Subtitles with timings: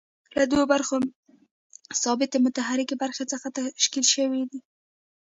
[0.37, 0.95] له دوو برخو
[2.03, 3.47] ثابتې او متحرکې برخې څخه
[3.79, 4.57] تشکیل شوې ده.